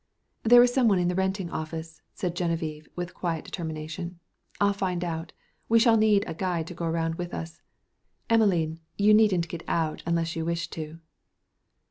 "There 0.41 0.63
is 0.63 0.73
some 0.73 0.87
one 0.87 0.97
in 0.97 1.09
the 1.09 1.13
renting 1.13 1.51
office," 1.51 2.01
said 2.15 2.35
Geneviève 2.35 2.87
with 2.95 3.13
quiet 3.13 3.45
determination. 3.45 4.19
"I'll 4.59 4.73
find 4.73 5.03
out. 5.03 5.31
We 5.69 5.77
shall 5.77 5.95
need 5.95 6.23
a 6.25 6.33
guide 6.33 6.65
to 6.69 6.73
go 6.73 6.85
around 6.85 7.19
with 7.19 7.35
us. 7.35 7.61
Emelene, 8.27 8.79
you 8.97 9.13
needn't 9.13 9.47
get 9.47 9.61
out 9.67 10.01
unless 10.07 10.35
you 10.35 10.43
wish 10.43 10.71
to." 10.71 10.97